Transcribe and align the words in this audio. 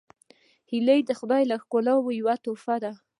هیلۍ 0.71 0.99
د 1.05 1.11
خدای 1.19 1.43
له 1.51 1.55
ښکلاوو 1.63 2.15
یوه 2.19 2.35
تحفه 2.43 2.75
ده 2.83 2.91